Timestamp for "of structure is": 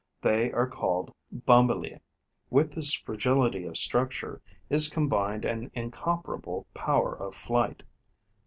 3.65-4.87